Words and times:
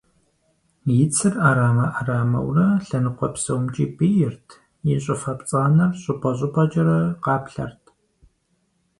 И 1.01 1.05
цыр 1.15 1.33
Ӏэрамэ 1.41 1.85
Ӏэрамэурэ 2.05 2.67
лъэныкъуэ 2.87 3.27
псомкӀи 3.33 3.85
пӀийрт, 3.97 4.47
и 4.93 4.95
щӀыфэ 5.03 5.33
пцӀанэр 5.39 5.91
щӀыпӀэ 6.01 6.31
щӀыпӀэкӀэрэ 6.37 6.99
къаплъэрт. 7.23 7.83